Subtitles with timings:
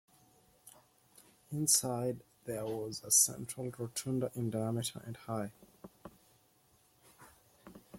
[1.51, 5.51] Inside there was a central rotunda in diameter and high.